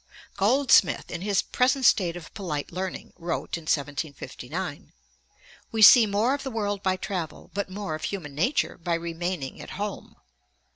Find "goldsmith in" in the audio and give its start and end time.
0.35-1.21